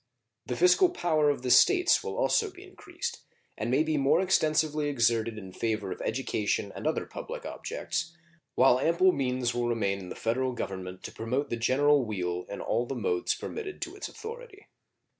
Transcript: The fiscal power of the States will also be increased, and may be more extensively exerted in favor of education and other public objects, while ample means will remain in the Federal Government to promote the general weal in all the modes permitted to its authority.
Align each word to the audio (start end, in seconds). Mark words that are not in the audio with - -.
The 0.47 0.55
fiscal 0.55 0.89
power 0.89 1.29
of 1.29 1.43
the 1.43 1.51
States 1.51 2.03
will 2.03 2.17
also 2.17 2.49
be 2.49 2.63
increased, 2.63 3.19
and 3.55 3.69
may 3.69 3.83
be 3.83 3.97
more 3.97 4.19
extensively 4.19 4.89
exerted 4.89 5.37
in 5.37 5.51
favor 5.53 5.91
of 5.91 6.01
education 6.01 6.71
and 6.73 6.87
other 6.87 7.05
public 7.05 7.45
objects, 7.45 8.11
while 8.55 8.79
ample 8.79 9.11
means 9.11 9.53
will 9.53 9.69
remain 9.69 9.99
in 9.99 10.09
the 10.09 10.15
Federal 10.15 10.53
Government 10.53 11.03
to 11.03 11.11
promote 11.11 11.51
the 11.51 11.55
general 11.55 12.03
weal 12.03 12.47
in 12.49 12.61
all 12.61 12.87
the 12.87 12.95
modes 12.95 13.35
permitted 13.35 13.79
to 13.83 13.95
its 13.95 14.07
authority. 14.09 14.69